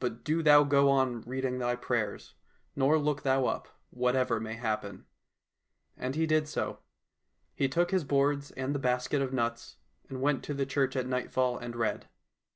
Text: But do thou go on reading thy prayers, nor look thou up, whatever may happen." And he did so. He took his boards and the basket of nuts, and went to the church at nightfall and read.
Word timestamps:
But 0.00 0.24
do 0.24 0.42
thou 0.42 0.64
go 0.64 0.90
on 0.90 1.20
reading 1.20 1.58
thy 1.60 1.76
prayers, 1.76 2.34
nor 2.74 2.98
look 2.98 3.22
thou 3.22 3.46
up, 3.46 3.68
whatever 3.90 4.40
may 4.40 4.54
happen." 4.54 5.06
And 5.96 6.16
he 6.16 6.26
did 6.26 6.48
so. 6.48 6.80
He 7.54 7.68
took 7.68 7.92
his 7.92 8.02
boards 8.02 8.50
and 8.50 8.74
the 8.74 8.80
basket 8.80 9.22
of 9.22 9.32
nuts, 9.32 9.76
and 10.08 10.20
went 10.20 10.42
to 10.46 10.54
the 10.54 10.66
church 10.66 10.96
at 10.96 11.06
nightfall 11.06 11.58
and 11.58 11.76
read. 11.76 12.08